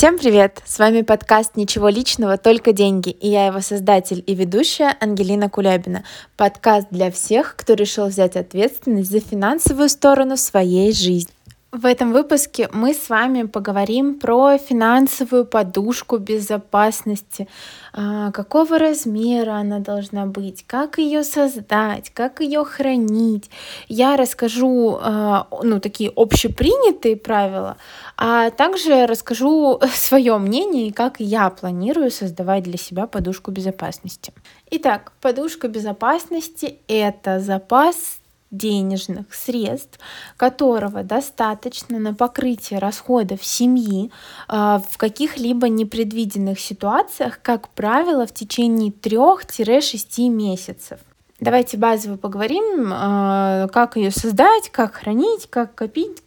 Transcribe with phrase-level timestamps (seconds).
[0.00, 0.62] Всем привет!
[0.64, 6.04] С вами подкаст «Ничего личного, только деньги» и я его создатель и ведущая Ангелина Кулябина.
[6.38, 11.34] Подкаст для всех, кто решил взять ответственность за финансовую сторону своей жизни.
[11.72, 17.46] В этом выпуске мы с вами поговорим про финансовую подушку безопасности,
[17.92, 23.50] а, какого размера она должна быть, как ее создать, как ее хранить.
[23.86, 27.76] Я расскажу а, ну, такие общепринятые правила,
[28.16, 34.32] а также расскажу свое мнение, как я планирую создавать для себя подушку безопасности.
[34.72, 38.19] Итак, подушка безопасности— это запас
[38.50, 39.98] денежных средств,
[40.36, 44.10] которого достаточно на покрытие расходов семьи
[44.48, 51.00] а, в каких-либо непредвиденных ситуациях, как правило, в течение 3-6 месяцев.
[51.40, 56.22] Давайте базово поговорим, а, как ее создать, как хранить, как копить,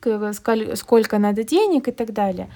[0.75, 2.49] сколько надо денег и так далее.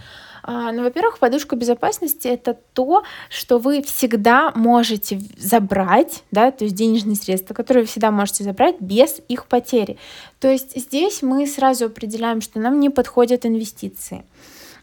[0.49, 6.73] А, ну, во-первых, подушка безопасности это то, что вы всегда можете забрать, да, то есть
[6.73, 9.97] денежные средства, которые вы всегда можете забрать без их потери.
[10.39, 14.23] То есть здесь мы сразу определяем, что нам не подходят инвестиции.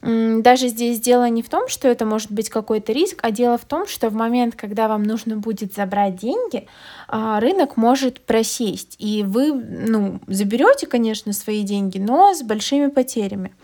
[0.02, 3.64] Даже здесь дело не в том, что это может быть какой-то риск, а дело в
[3.64, 6.66] том, что в момент, когда вам нужно будет забрать деньги,
[7.08, 13.54] а, рынок может просесть, и вы ну, заберете, конечно, свои деньги, но с большими потерями.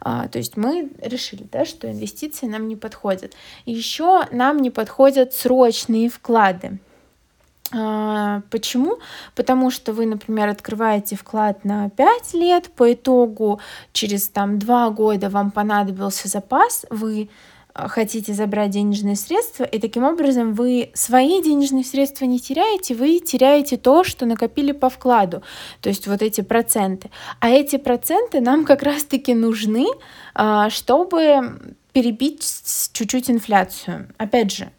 [0.00, 3.34] А, то есть мы решили, да, что инвестиции нам не подходят.
[3.66, 6.78] Еще нам не подходят срочные вклады.
[7.74, 8.98] А, почему?
[9.34, 13.60] Потому что вы, например, открываете вклад на 5 лет, по итогу
[13.92, 17.28] через там 2 года вам понадобился запас, вы
[17.86, 23.76] хотите забрать денежные средства, и таким образом вы свои денежные средства не теряете, вы теряете
[23.76, 25.42] то, что накопили по вкладу,
[25.80, 27.10] то есть вот эти проценты.
[27.40, 29.86] А эти проценты нам как раз-таки нужны,
[30.34, 32.44] а, чтобы перебить
[32.92, 34.08] чуть-чуть инфляцию.
[34.18, 34.70] Опять же,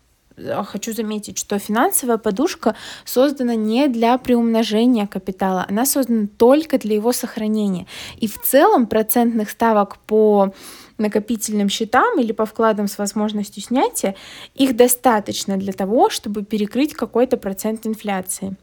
[0.66, 2.75] хочу заметить, что финансовая подушка
[3.06, 7.88] создана не для приумножения капитала, она создана только для его сохранения.
[8.18, 10.53] И в целом процентных ставок по
[11.00, 14.16] накопительным счетам или по вкладам с возможностью снятия,
[14.56, 18.56] их достаточно для того, чтобы перекрыть какой-то процент инфляции.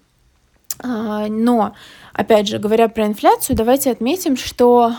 [0.79, 1.75] А, но,
[2.13, 4.95] опять же, говоря про инфляцию, давайте отметим, что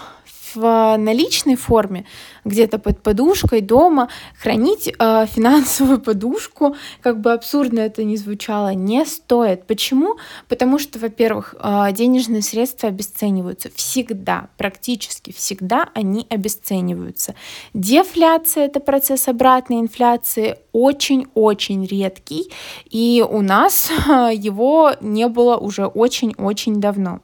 [0.58, 2.06] в наличной форме,
[2.44, 4.10] где-то под подушкой дома,
[4.42, 9.68] хранить э, финансовую подушку, как бы абсурдно это ни звучало, не стоит.
[9.68, 10.18] Почему?
[10.48, 17.36] Потому что, во-первых, э, денежные средства обесцениваются всегда, практически всегда они обесцениваются.
[17.74, 22.52] Дефляция— это процесс обратной инфляции, очень-очень редкий,
[22.90, 27.22] и у нас его не было уже очень-очень давно.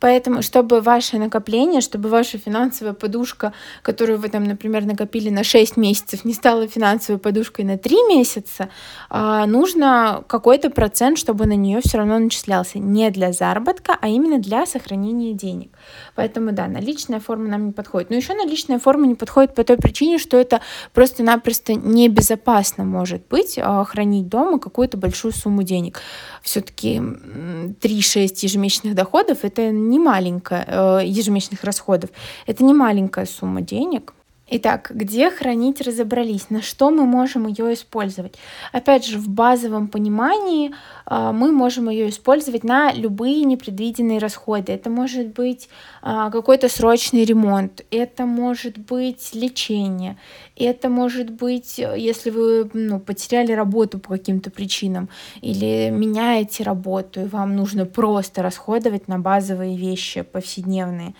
[0.00, 3.52] Поэтому, чтобы ваше накопление, чтобы ваша финансовая подушка,
[3.82, 8.70] которую вы там, например, накопили на 6 месяцев, не стала финансовой подушкой на 3 месяца,
[9.10, 12.78] а, нужно какой-то процент, чтобы на нее все равно начислялся.
[12.78, 15.70] Не для заработка, а именно для сохранения денег.
[16.14, 18.10] Поэтому, да, наличная форма нам не подходит.
[18.10, 20.60] Но еще наличная форма не подходит по той причине, что это
[20.92, 26.00] просто-напросто небезопасно может быть а, хранить дома какую-то большую сумму денег.
[26.42, 32.10] Все-таки 3-6 ежемесячных доходов это не маленькая, э, ежемесячных расходов,
[32.46, 34.14] это не маленькая сумма денег.
[34.52, 38.34] Итак, где хранить разобрались, на что мы можем ее использовать.
[38.72, 40.72] Опять же, в базовом понимании
[41.06, 44.72] э, мы можем ее использовать на любые непредвиденные расходы.
[44.72, 45.68] Это может быть
[46.02, 50.16] э, какой-то срочный ремонт, это может быть лечение,
[50.56, 55.08] это может быть, если вы ну, потеряли работу по каким-то причинам
[55.42, 61.14] или меняете работу, и вам нужно просто расходовать на базовые вещи повседневные.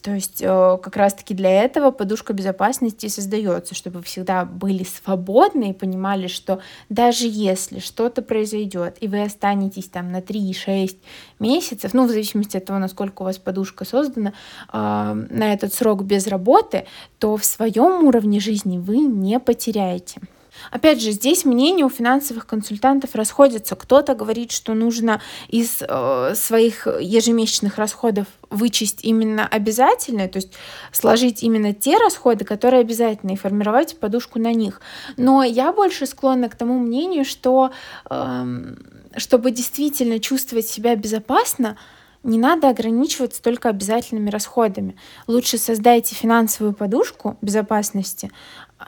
[0.00, 5.72] То есть э, как раз-таки для этого подушка безопасности создается, чтобы всегда были свободны и
[5.72, 10.96] понимали, что даже если что-то произойдет, и вы останетесь там на 3-6
[11.38, 14.32] месяцев, ну, в зависимости от того, насколько у вас подушка создана,
[14.72, 16.86] э, на этот срок без работы,
[17.18, 20.20] то в своем уровне жизни вы не потеряете.
[20.70, 23.76] Опять же, здесь мнения у финансовых консультантов расходятся.
[23.76, 30.52] Кто-то говорит, что нужно из э, своих ежемесячных расходов вычесть именно обязательные, то есть
[30.92, 34.80] сложить именно те расходы, которые обязательны, и формировать подушку на них.
[35.16, 37.70] Но я больше склонна к тому мнению, что
[38.10, 38.74] э,
[39.16, 41.76] чтобы действительно чувствовать себя безопасно,
[42.22, 44.96] не надо ограничиваться только обязательными расходами.
[45.26, 48.30] Лучше создайте финансовую подушку безопасности,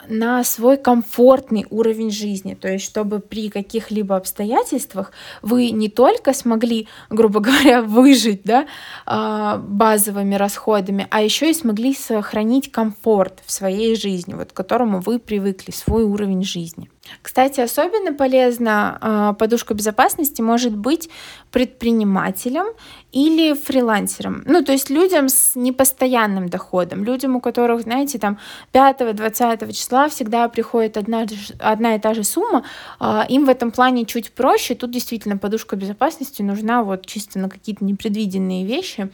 [0.08, 5.12] на свой комфортный уровень жизни, то есть чтобы при каких-либо обстоятельствах
[5.42, 8.66] вы не только смогли, грубо говоря, выжить да,
[9.06, 15.00] а, базовыми расходами, а еще и смогли сохранить комфорт в своей жизни, вот к которому
[15.00, 16.88] вы привыкли, свой уровень жизни.
[17.22, 21.10] Кстати, особенно полезна э, подушка безопасности может быть
[21.50, 22.66] предпринимателем
[23.12, 24.42] или фрилансером.
[24.46, 28.38] Ну, то есть людям с непостоянным доходом, людям, у которых, знаете, там
[28.72, 31.26] 5-20 числа всегда приходит одна,
[31.58, 32.64] одна и та же сумма,
[33.00, 34.74] э, им в этом плане чуть проще.
[34.74, 39.10] Тут действительно подушка безопасности нужна вот чисто на какие-то непредвиденные вещи.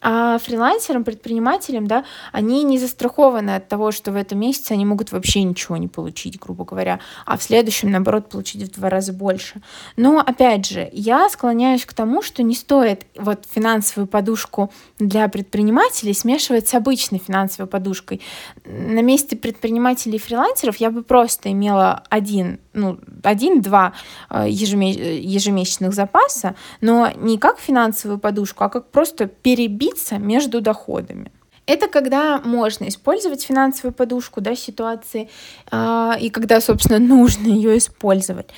[0.00, 5.10] А фрилансерам, предпринимателям, да, они не застрахованы от того, что в этом месяце они могут
[5.10, 9.60] вообще ничего не получить, грубо говоря, а в следующем, наоборот, получить в два раза больше.
[9.96, 16.14] Но, опять же, я склоняюсь к тому, что не стоит вот финансовую подушку для предпринимателей
[16.14, 18.20] смешивать с обычной финансовой подушкой.
[18.64, 23.92] На месте предпринимателей и фрилансеров я бы просто имела один ну, один-два
[24.30, 31.30] э, ежемесячных запаса, но не как финансовую подушку, а как просто перебиться между доходами.
[31.68, 35.28] Это когда можно использовать финансовую подушку, да, ситуации,
[35.70, 38.48] э, и когда, собственно, нужно ее использовать.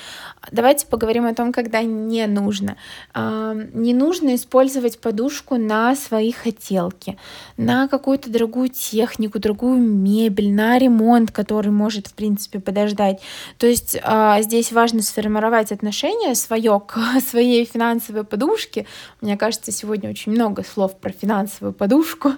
[0.50, 2.76] Давайте поговорим о том, когда не нужно.
[3.14, 7.18] Не нужно использовать подушку на свои хотелки,
[7.58, 13.20] на какую-то другую технику, другую мебель, на ремонт, который может, в принципе, подождать.
[13.58, 18.86] То есть а, здесь важно сформировать отношение свое к своей финансовой подушке.
[19.20, 22.32] Мне кажется, сегодня очень много слов про финансовую подушку.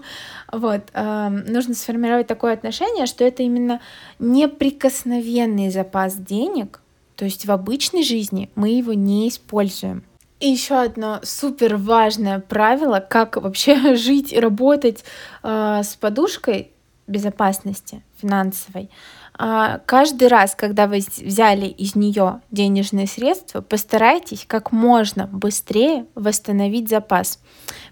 [0.51, 0.83] Вот.
[0.95, 3.81] Нужно сформировать такое отношение, что это именно
[4.19, 6.81] неприкосновенный запас денег,
[7.17, 10.05] то есть в обычной жизни мы его не используем.
[10.41, 15.05] И еще одно супер важное правило, как вообще жить и работать
[15.43, 16.73] э, с подушкой
[17.07, 18.91] безопасности финансовой.
[19.39, 26.89] Э, каждый раз, когда вы взяли из нее денежные средства, постарайтесь как можно быстрее восстановить
[26.89, 27.39] запас.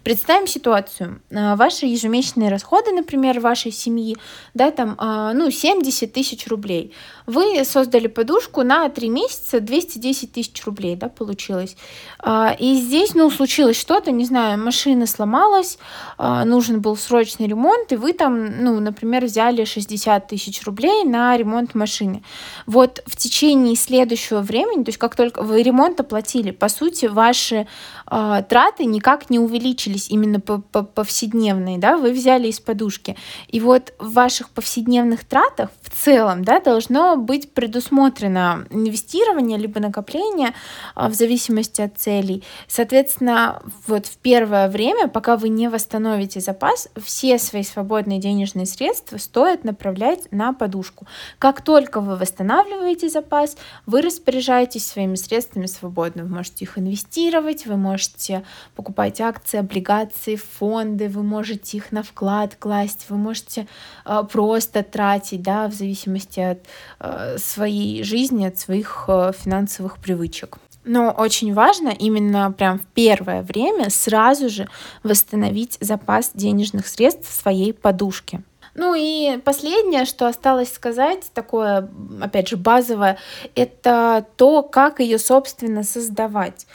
[0.03, 1.21] Представим ситуацию.
[1.31, 4.17] А, ваши ежемесячные расходы, например, вашей семьи,
[4.55, 6.95] да, там, а, ну, 70 тысяч рублей.
[7.27, 11.77] Вы создали подушку на 3 месяца, 210 тысяч рублей, да, получилось.
[12.19, 15.79] А, и здесь, ну, случилось что-то, не знаю, машина сломалась,
[16.19, 21.75] нужен был срочный ремонт, и вы там, ну, например, взяли 60 тысяч рублей на ремонт
[21.75, 22.23] машины.
[22.65, 27.67] Вот в течение следующего времени, то есть как только вы ремонт оплатили, по сути, ваши
[28.07, 33.17] траты никак не увеличились закончились именно по -по повседневные, да, вы взяли из подушки.
[33.49, 40.53] И вот в ваших повседневных тратах в целом, да, должно быть предусмотрено инвестирование либо накопление
[40.95, 42.43] а, в зависимости от целей.
[42.69, 49.19] Соответственно, вот в первое время, пока вы не восстановите запас, все свои свободные денежные средства
[49.19, 51.07] стоит направлять на подушку.
[51.39, 56.23] Как только вы восстанавливаете запас, вы распоряжаетесь своими средствами свободно.
[56.23, 58.43] Вы можете их инвестировать, вы можете
[58.75, 63.67] покупать акции, облигации, облигации, фонды, вы можете их на вклад класть, вы можете
[64.05, 66.59] э, просто тратить, да, в зависимости от
[67.01, 70.59] э, своей жизни, от своих э, финансовых привычек.
[70.85, 74.69] Но очень важно именно прям в первое время сразу же
[75.03, 78.43] восстановить запас денежных средств в своей подушке.
[78.75, 81.89] Ну и последнее, что осталось сказать, такое,
[82.21, 83.19] опять же, базовое,
[83.55, 86.67] это то, как ее, собственно, создавать.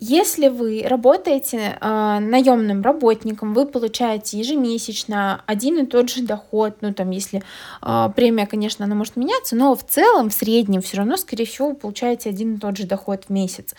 [0.00, 6.92] Если вы работаете э, наемным работником, вы получаете ежемесячно один и тот же доход, ну
[6.92, 7.42] там если
[7.80, 11.68] э, премия, конечно, она может меняться, но в целом, в среднем все равно, скорее всего,
[11.68, 13.74] вы получаете один и тот же доход в месяц.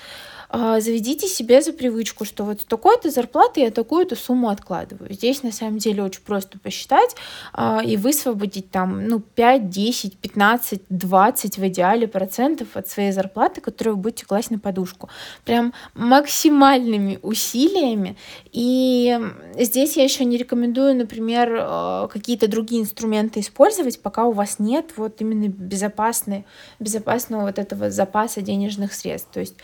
[0.52, 5.14] Заведите себе за привычку, что вот с такой-то зарплаты я такую-то сумму откладываю.
[5.14, 7.16] Здесь на самом деле очень просто посчитать
[7.54, 13.62] а, и высвободить там, ну, 5, 10, 15, 20 в идеале процентов от своей зарплаты,
[13.62, 15.10] которую вы будете класть на подушку.
[15.44, 18.16] Прям максимальными усилиями.
[18.52, 19.20] И
[19.58, 24.94] здесь я еще не рекомендую, например, а, какие-то другие инструменты использовать, пока у вас нет
[24.98, 26.46] вот именно безопасной,
[26.80, 29.32] безопасного вот этого запаса денежных средств.
[29.32, 29.56] То есть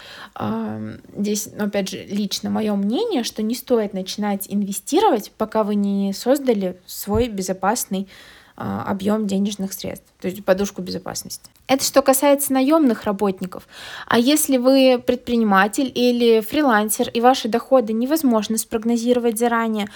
[1.15, 6.13] здесь, ну, опять же, лично мое мнение, что не стоит начинать инвестировать, пока вы не
[6.13, 8.07] создали свой безопасный
[8.55, 11.49] а, объем денежных средств, то есть подушку безопасности.
[11.67, 13.67] Это что касается наемных работников.
[14.07, 19.87] А если вы предприниматель или фрилансер, и ваши доходы невозможно спрогнозировать заранее,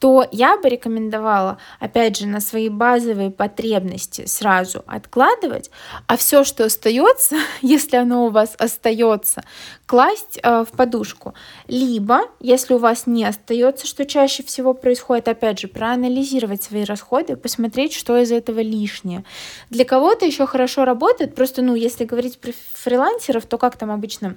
[0.00, 5.70] то я бы рекомендовала, опять же, на свои базовые потребности сразу откладывать,
[6.06, 9.44] а все, что остается, если оно у вас остается,
[9.84, 11.34] класть э, в подушку.
[11.68, 17.36] Либо, если у вас не остается, что чаще всего происходит, опять же, проанализировать свои расходы,
[17.36, 19.24] посмотреть, что из этого лишнее.
[19.70, 24.36] Для кого-то еще хорошо работает, просто, ну, если говорить про фрилансеров, то как там обычно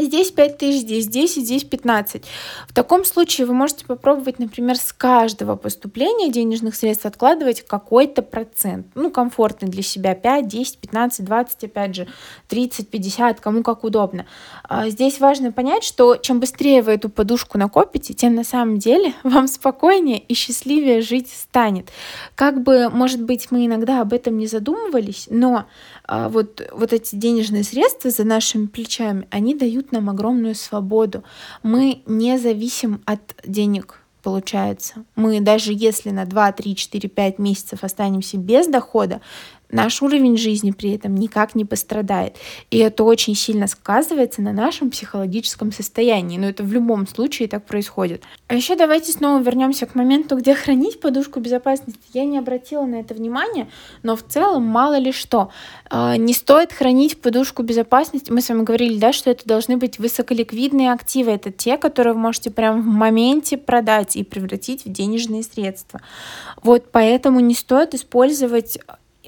[0.00, 2.24] Здесь 5 тысяч, здесь 10, здесь 15.
[2.68, 8.86] В таком случае вы можете попробовать, например, с каждого поступления денежных средств откладывать какой-то процент.
[8.94, 12.08] Ну, комфортный для себя 5, 10, 15, 20, опять же,
[12.48, 14.26] 30, 50, кому как удобно.
[14.64, 19.14] А, здесь важно понять, что чем быстрее вы эту подушку накопите, тем на самом деле
[19.22, 21.90] вам спокойнее и счастливее жить станет.
[22.34, 25.66] Как бы, может быть, мы иногда об этом не задумывались, но
[26.04, 29.54] а, вот, вот эти денежные средства за нашими плечами, они
[29.92, 31.24] нам огромную свободу.
[31.62, 35.04] Мы не зависим от денег, получается.
[35.16, 39.20] Мы даже если на 2, 3, 4, 5 месяцев останемся без дохода,
[39.72, 42.36] наш уровень жизни при этом никак не пострадает.
[42.70, 46.38] И это очень сильно сказывается на нашем психологическом состоянии.
[46.38, 48.22] Но это в любом случае так происходит.
[48.48, 52.00] А еще давайте снова вернемся к моменту, где хранить подушку безопасности.
[52.12, 53.68] Я не обратила на это внимания,
[54.02, 55.50] но в целом мало ли что.
[55.88, 58.30] А, не стоит хранить подушку безопасности.
[58.30, 61.32] Мы с вами говорили, да, что это должны быть высоколиквидные активы.
[61.32, 66.00] Это те, которые вы можете прямо в моменте продать и превратить в денежные средства.
[66.62, 68.78] Вот поэтому не стоит использовать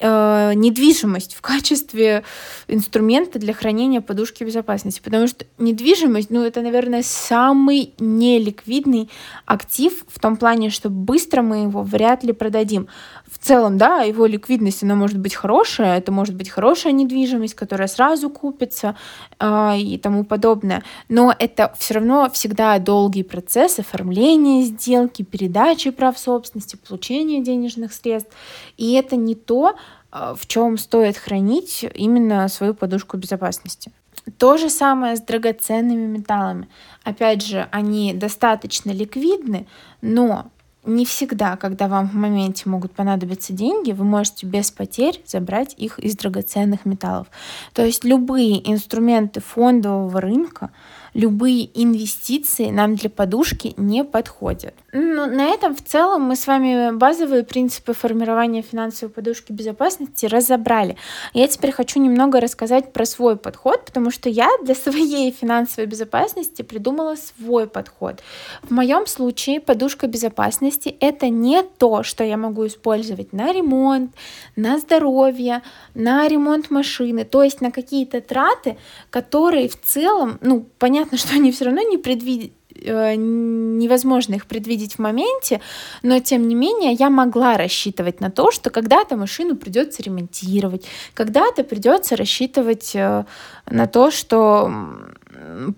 [0.02, 2.24] э, недвижимость в качестве
[2.68, 5.00] инструмента для хранения подушки безопасности.
[5.02, 9.08] Потому что недвижимость, ну, это, наверное, самый неликвидный
[9.46, 12.88] актив в том плане, что быстро мы его вряд ли продадим.
[13.30, 17.88] В целом, да, его ликвидность, она может быть хорошая, это может быть хорошая недвижимость, которая
[17.88, 18.96] сразу купится
[19.38, 20.82] э, и тому подобное.
[21.08, 28.32] Но это все равно всегда долгий процесс оформления сделки, передачи прав собственности, получения денежных средств.
[28.76, 29.76] И это не то,
[30.12, 33.90] в чем стоит хранить именно свою подушку безопасности.
[34.38, 36.68] То же самое с драгоценными металлами.
[37.02, 39.66] Опять же, они достаточно ликвидны,
[40.00, 40.50] но
[40.84, 45.98] не всегда, когда вам в моменте могут понадобиться деньги, вы можете без потерь забрать их
[45.98, 47.28] из драгоценных металлов.
[47.72, 50.70] То есть любые инструменты фондового рынка,
[51.14, 54.74] любые инвестиции нам для подушки не подходят.
[54.92, 60.96] Ну, на этом в целом мы с вами базовые принципы формирования финансовой подушки безопасности разобрали.
[61.34, 66.62] Я теперь хочу немного рассказать про свой подход, потому что я для своей финансовой безопасности
[66.62, 68.22] придумала свой подход.
[68.62, 74.12] В моем случае подушка безопасности это не то, что я могу использовать на ремонт,
[74.56, 75.62] на здоровье,
[75.94, 78.76] на ремонт машины, то есть на какие-то траты,
[79.10, 84.46] которые в целом, ну, понятно, понятно, что они все равно не предвидят э, невозможно их
[84.46, 85.60] предвидеть в моменте,
[86.02, 91.64] но тем не менее я могла рассчитывать на то, что когда-то машину придется ремонтировать, когда-то
[91.64, 93.24] придется рассчитывать э,
[93.66, 94.70] на то, что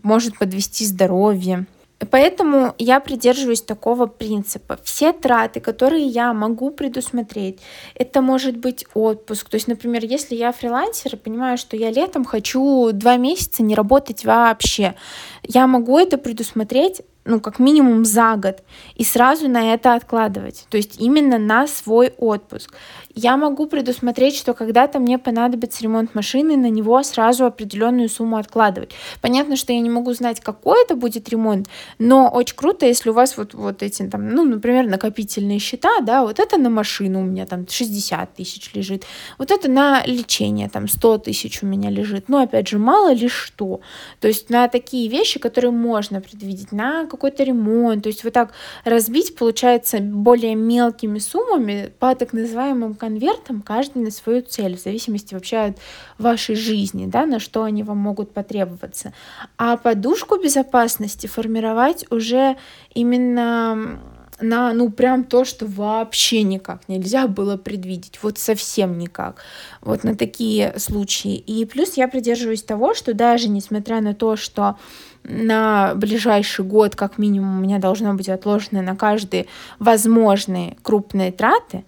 [0.02, 1.66] может подвести здоровье.
[2.10, 4.78] Поэтому я придерживаюсь такого принципа.
[4.82, 7.60] Все траты, которые я могу предусмотреть,
[7.94, 9.48] это может быть отпуск.
[9.48, 13.74] То есть, например, если я фрилансер и понимаю, что я летом хочу два месяца не
[13.74, 14.94] работать вообще,
[15.42, 18.62] я могу это предусмотреть ну, как минимум за год,
[18.94, 22.74] и сразу на это откладывать, то есть именно на свой отпуск.
[23.16, 28.90] Я могу предусмотреть, что когда-то мне понадобится ремонт машины, на него сразу определенную сумму откладывать.
[29.21, 31.68] Понятно, что я не могу знать, какой это будет ремонт,
[32.00, 36.23] но очень круто, если у вас вот, вот эти, там, ну, например, накопительные счета, да,
[36.25, 39.04] вот это на машину у меня там 60 тысяч лежит,
[39.38, 43.28] вот это на лечение, там 100 тысяч у меня лежит, но опять же, мало ли
[43.28, 43.80] что.
[44.18, 48.50] То есть на такие вещи, которые можно предвидеть, на какой-то ремонт, то есть вот так
[48.85, 55.34] разбить, получается, более мелкими суммами по так называемым конвертам, каждый на свою цель, в зависимости
[55.34, 55.78] вообще от
[56.18, 59.12] вашей жизни, да, на что они вам могут потребоваться.
[59.58, 62.56] А подушку безопасности формировать уже
[62.94, 64.00] именно
[64.40, 69.42] на, ну, прям то, что вообще никак нельзя было предвидеть, вот совсем никак,
[69.82, 71.37] вот на такие случаи.
[71.37, 74.76] И плюс я придерживаюсь того, что даже несмотря на то, что
[75.25, 79.46] на ближайший год как минимум у меня должно быть отложено на каждые
[79.78, 81.84] возможные крупные траты,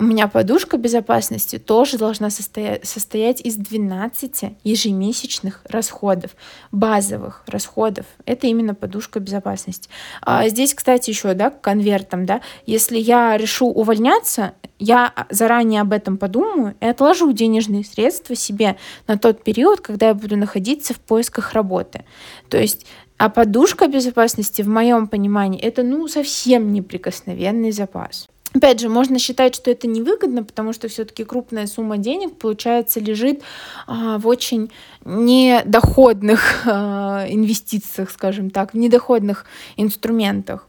[0.00, 6.30] у меня подушка безопасности тоже должна состоять, состоять из 12 ежемесячных расходов,
[6.72, 8.06] базовых расходов.
[8.24, 9.90] Это именно подушка безопасности.
[10.22, 15.92] А здесь, кстати, еще, да, к конвертам, да, если я решу увольняться, я заранее об
[15.92, 20.98] этом подумаю и отложу денежные средства себе на тот период, когда я буду находиться в
[20.98, 22.04] поисках работы.
[22.48, 22.86] То есть
[23.18, 28.30] а подушка безопасности, в моем понимании, это ну совсем неприкосновенный запас.
[28.52, 33.42] Опять же, можно считать, что это невыгодно, потому что все-таки крупная сумма денег, получается, лежит
[33.86, 34.72] а, в очень
[35.04, 40.66] недоходных а, инвестициях, скажем так, в недоходных инструментах.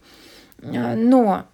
[0.61, 1.45] А, но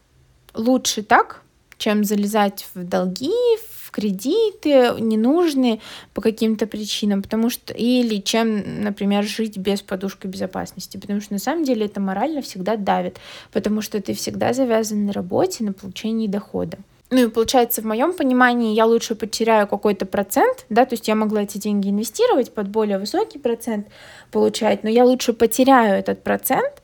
[0.53, 1.43] лучше так,
[1.77, 3.31] чем залезать в долги,
[3.71, 5.79] в кредиты ненужные
[6.13, 11.39] по каким-то причинам, потому что или чем, например, жить без подушки безопасности, потому что на
[11.39, 13.17] самом деле это морально всегда давит,
[13.51, 16.77] потому что ты всегда завязан на работе, на получении дохода.
[17.09, 21.15] Ну и получается, в моем понимании, я лучше потеряю какой-то процент, да, то есть я
[21.15, 23.87] могла эти деньги инвестировать под более высокий процент
[24.31, 26.83] получать, но я лучше потеряю этот процент,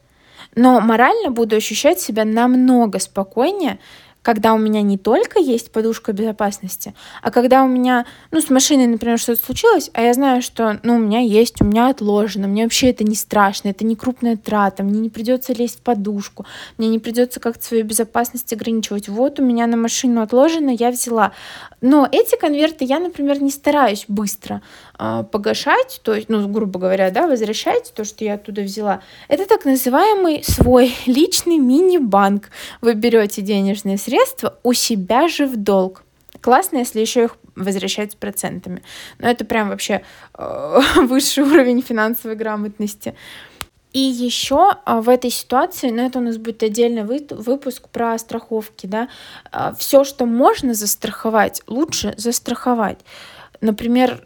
[0.56, 3.80] но морально буду ощущать себя намного спокойнее,
[4.24, 8.88] когда у меня не только есть подушка безопасности, а когда у меня, ну, с машиной,
[8.88, 12.64] например, что-то случилось, а я знаю, что, ну, у меня есть, у меня отложено, мне
[12.64, 16.46] вообще это не страшно, это не крупная трата, мне не придется лезть в подушку,
[16.78, 19.10] мне не придется как-то свою безопасность ограничивать.
[19.10, 21.34] Вот у меня на машину отложено, я взяла.
[21.82, 24.62] Но эти конверты я, например, не стараюсь быстро
[24.98, 29.02] погашать, то есть, ну, грубо говоря, да, возвращать то, что я оттуда взяла.
[29.28, 32.50] Это так называемый свой личный мини-банк.
[32.82, 36.04] Вы берете денежные средства у себя же в долг.
[36.42, 38.82] Классно, если еще их возвращать с процентами.
[39.20, 40.04] Но это прям вообще
[40.38, 43.16] э, высший уровень финансовой грамотности.
[43.94, 48.18] И еще а, в этой ситуации, ну это у нас будет отдельный вы, выпуск про
[48.18, 49.08] страховки, да,
[49.52, 52.98] а, все, что можно застраховать, лучше застраховать.
[53.62, 54.26] Например,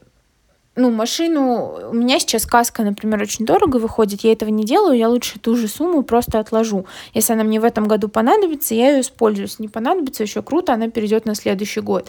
[0.77, 5.10] ну, машину, у меня сейчас каска, например, очень дорого выходит, я этого не делаю, я
[5.10, 6.86] лучше ту же сумму просто отложу.
[7.15, 9.48] Если она мне в этом году понадобится, я ее использую.
[9.48, 12.07] Если не понадобится, еще круто, она перейдет на следующий год.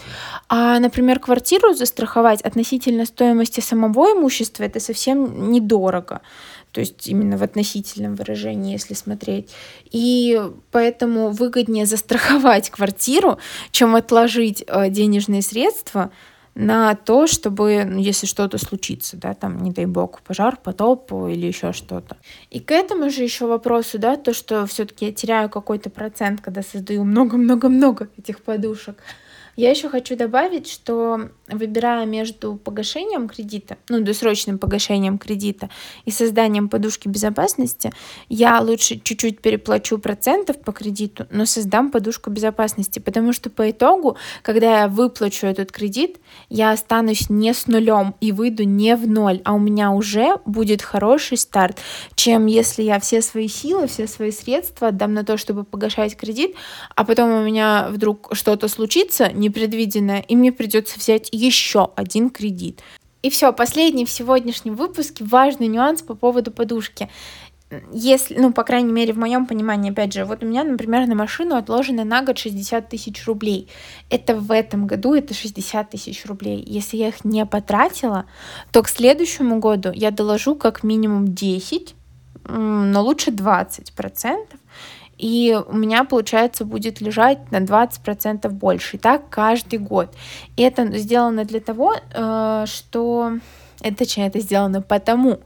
[0.49, 6.21] А, например, квартиру застраховать относительно стоимости самого имущества, это совсем недорого
[6.71, 9.49] то есть именно в относительном выражении, если смотреть.
[9.89, 10.39] И
[10.71, 13.39] поэтому выгоднее застраховать квартиру,
[13.71, 16.11] чем отложить э, денежные средства
[16.59, 21.47] на то, чтобы, ну, если что-то случится, да, там, не дай бог, пожар, потоп или
[21.47, 22.17] еще что-то.
[22.49, 26.61] И к этому же еще вопросу, да, то, что все-таки я теряю какой-то процент, когда
[26.61, 29.01] создаю много-много-много этих подушек.
[29.59, 35.69] Я еще хочу добавить, что выбирая между погашением кредита, ну, досрочным погашением кредита
[36.05, 37.91] и созданием подушки безопасности,
[38.29, 44.15] я лучше чуть-чуть переплачу процентов по кредиту, но создам подушку безопасности, потому что по итогу,
[44.43, 49.41] когда я выплачу этот кредит, я останусь не с нулем и выйду не в ноль,
[49.43, 51.79] а у меня уже будет хороший старт,
[52.15, 56.55] чем если я все свои силы, все свои средства отдам на то, чтобы погашать кредит,
[56.95, 62.29] а потом у меня вдруг что-то случится, не непредвиденное, и мне придется взять еще один
[62.29, 62.81] кредит.
[63.21, 67.09] И все, последний в сегодняшнем выпуске важный нюанс по поводу подушки.
[67.91, 71.13] Если, ну, по крайней мере, в моем понимании, опять же, вот у меня, например, на
[71.13, 73.67] машину отложено на год 60 тысяч рублей.
[74.09, 76.63] Это в этом году, это 60 тысяч рублей.
[76.65, 78.25] Если я их не потратила,
[78.71, 81.93] то к следующему году я доложу как минимум 10,
[82.47, 84.58] но лучше 20 процентов
[85.19, 88.95] и у меня, получается, будет лежать на 20% больше.
[88.95, 90.15] И так каждый год.
[90.55, 93.33] И это сделано для того, э, что
[93.81, 95.39] это, точнее, это сделано потому,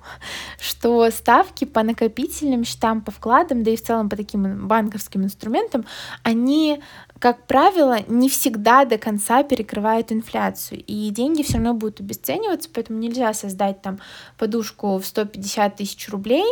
[0.59, 5.86] что ставки по накопительным счетам, по вкладам, да и в целом по таким банковским инструментам,
[6.23, 6.81] они,
[7.19, 12.99] как правило, не всегда до конца перекрывают инфляцию, и деньги все равно будут обесцениваться, поэтому
[12.99, 13.99] нельзя создать там
[14.38, 16.45] подушку в 150 тысяч рублей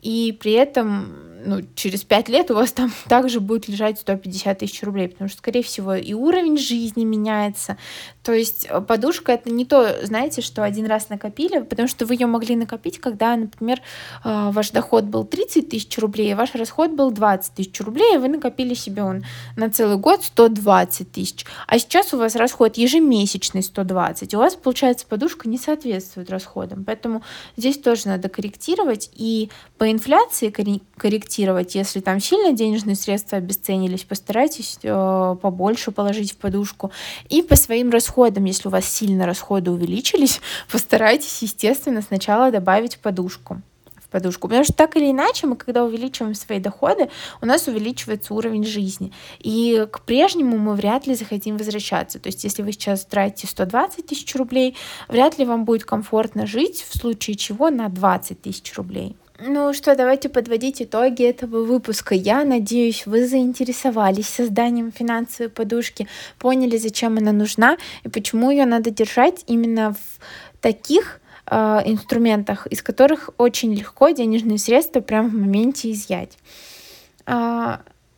[0.00, 4.82] и при этом ну, через пять лет у вас там также будет лежать 150 тысяч
[4.82, 7.76] рублей, потому что, скорее всего, и уровень жизни меняется.
[8.22, 12.14] То есть э, подушка это не то, знаете, что один раз накопили, потому что вы
[12.14, 13.80] ее могли накопить, когда, например,
[14.24, 18.18] э, ваш доход был 30 тысяч рублей, а ваш расход был 20 тысяч рублей, и
[18.18, 19.24] вы накопили себе он
[19.56, 21.44] на целый год 120 тысяч.
[21.66, 26.84] А сейчас у вас расход ежемесячный 120, и у вас, получается, подушка не соответствует расходам.
[26.84, 27.22] Поэтому
[27.56, 31.25] здесь тоже надо корректировать, и по инфляции корректировать.
[31.74, 36.90] Если там сильно денежные средства обесценились, постарайтесь э, побольше положить в подушку.
[37.28, 43.62] И по своим расходам, если у вас сильно расходы увеличились, постарайтесь, естественно, сначала добавить подушку
[44.06, 44.48] в подушку.
[44.48, 47.10] Потому что так или иначе, мы когда увеличиваем свои доходы,
[47.40, 49.12] у нас увеличивается уровень жизни.
[49.40, 52.18] И к прежнему мы вряд ли захотим возвращаться.
[52.18, 54.76] То есть если вы сейчас тратите 120 тысяч рублей,
[55.08, 59.16] вряд ли вам будет комфортно жить, в случае чего на 20 тысяч рублей.
[59.38, 62.14] Ну что, давайте подводить итоги этого выпуска.
[62.14, 68.90] Я надеюсь, вы заинтересовались созданием финансовой подушки, поняли, зачем она нужна и почему ее надо
[68.90, 71.20] держать именно в таких
[71.50, 76.38] э, инструментах, из которых очень легко денежные средства прямо в моменте изъять.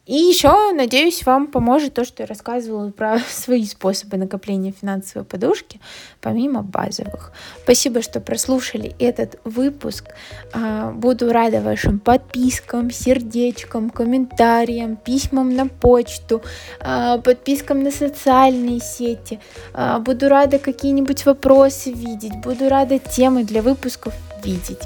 [0.09, 5.81] И еще, надеюсь, вам поможет то, что я рассказывала про свои способы накопления финансовой подушки,
[6.23, 7.33] помимо базовых.
[7.63, 10.07] Спасибо, что прослушали этот выпуск.
[10.55, 16.43] А, буду рада вашим подпискам, сердечкам, комментариям, письмам на почту,
[16.81, 19.41] а, подпискам на социальные сети.
[19.75, 24.81] А, буду рада какие-нибудь вопросы видеть, буду рада темы для выпусков видеть.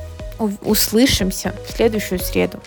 [0.65, 2.59] Услышимся в следующую среду.